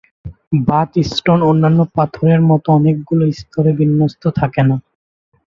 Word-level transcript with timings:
Bath 0.65 0.91
stone 1.09 1.39
অন্যান্য 1.49 1.79
পাথরের 1.95 2.41
মত 2.49 2.63
অনেকগুলো 2.77 3.23
স্তরে 3.39 3.71
বিন্যস্ত 3.79 4.23
থাকেনা। 4.39 4.75